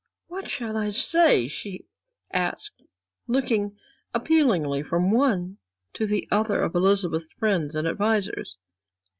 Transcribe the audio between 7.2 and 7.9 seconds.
friends and